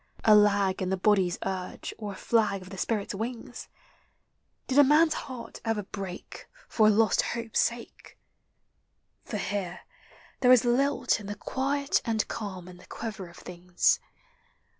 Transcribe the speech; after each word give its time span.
A 0.23 0.33
lag 0.33 0.81
in 0.81 0.89
the 0.89 0.97
body's 0.97 1.37
urge 1.45 1.93
or 1.99 2.13
a 2.13 2.15
flag 2.15 2.63
of 2.63 2.71
the 2.71 2.77
spirits 2.79 3.13
wings? 3.13 3.67
Did 4.65 4.79
a 4.79 4.83
man's 4.83 5.13
heart 5.13 5.61
ever 5.63 5.83
break 5.83 6.47
For 6.67 6.87
a 6.87 6.89
lost 6.89 7.21
hope's 7.21 7.59
sake? 7.59 8.17
For 9.23 9.37
here 9.37 9.81
there 10.39 10.51
is 10.51 10.65
lilt 10.65 11.19
in 11.19 11.27
the 11.27 11.35
quiet 11.35 12.01
and 12.03 12.27
calm 12.27 12.67
in 12.67 12.77
the 12.77 12.87
quiver 12.87 13.27
of 13.29 13.37
things. 13.37 13.99